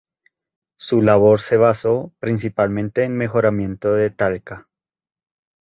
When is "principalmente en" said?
2.17-3.15